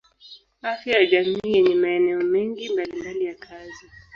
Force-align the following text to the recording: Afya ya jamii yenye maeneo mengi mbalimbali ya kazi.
Afya 0.61 0.99
ya 0.99 1.05
jamii 1.05 1.51
yenye 1.53 1.75
maeneo 1.75 2.19
mengi 2.19 2.69
mbalimbali 2.69 3.25
ya 3.25 3.35
kazi. 3.35 3.85